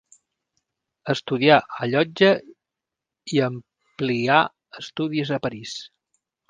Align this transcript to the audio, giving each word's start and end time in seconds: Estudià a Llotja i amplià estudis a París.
Estudià 1.13 1.59
a 1.79 1.89
Llotja 1.91 2.31
i 3.37 3.45
amplià 3.51 4.43
estudis 4.85 5.37
a 5.39 5.43
París. 5.49 5.81